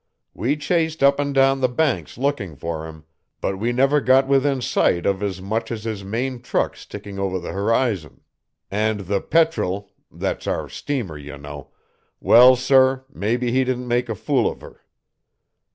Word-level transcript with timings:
We 0.33 0.57
chased 0.57 1.03
up 1.03 1.19
and 1.19 1.31
down 1.31 1.61
the 1.61 1.69
Banks 1.69 2.17
looking 2.17 2.55
for 2.55 2.87
him, 2.87 3.03
but 3.39 3.59
never 3.61 4.01
got 4.01 4.27
within 4.27 4.59
sight 4.59 5.05
of 5.05 5.21
as 5.21 5.43
much 5.43 5.71
as 5.71 5.83
his 5.83 6.03
main 6.03 6.41
truck 6.41 6.75
sticking 6.75 7.19
over 7.19 7.37
the 7.37 7.51
horizon. 7.51 8.21
"And 8.71 9.01
the 9.01 9.21
Petrel 9.21 9.91
that's 10.11 10.47
our 10.47 10.67
steamer, 10.69 11.19
you 11.19 11.37
know 11.37 11.69
well, 12.19 12.55
sir, 12.55 13.05
maybe 13.13 13.51
he 13.51 13.63
didn't 13.63 13.87
make 13.87 14.09
a 14.09 14.15
fool 14.15 14.49
of 14.51 14.61
her. 14.61 14.81